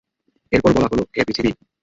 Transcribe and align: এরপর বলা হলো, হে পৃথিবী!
এরপর 0.51 0.71
বলা 0.73 0.87
হলো, 0.91 1.03
হে 1.15 1.21
পৃথিবী! 1.27 1.51